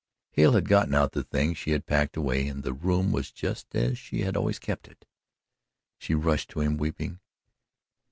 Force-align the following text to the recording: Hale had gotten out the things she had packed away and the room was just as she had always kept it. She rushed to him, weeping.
Hale 0.31 0.53
had 0.53 0.67
gotten 0.67 0.95
out 0.95 1.11
the 1.11 1.23
things 1.23 1.59
she 1.59 1.73
had 1.73 1.85
packed 1.85 2.17
away 2.17 2.47
and 2.47 2.63
the 2.63 2.73
room 2.73 3.11
was 3.11 3.29
just 3.31 3.75
as 3.75 3.99
she 3.99 4.21
had 4.21 4.35
always 4.35 4.57
kept 4.57 4.87
it. 4.87 5.05
She 5.99 6.15
rushed 6.15 6.49
to 6.49 6.61
him, 6.61 6.75
weeping. 6.77 7.19